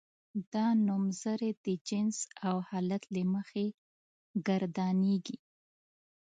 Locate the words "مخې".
3.33-3.65